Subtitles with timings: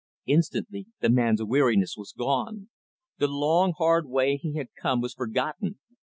[0.25, 2.69] Instantly the man's weariness was gone.
[3.19, 5.77] The long, hard way he had come was forgotten.